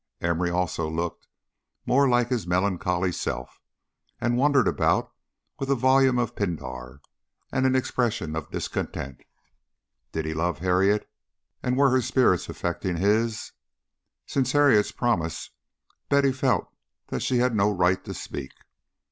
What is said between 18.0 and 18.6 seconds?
to speak.